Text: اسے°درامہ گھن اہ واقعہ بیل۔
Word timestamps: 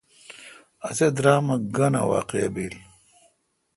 اسے°درامہ 0.87 1.55
گھن 1.75 1.93
اہ 1.99 2.05
واقعہ 2.11 2.49
بیل۔ 2.53 2.75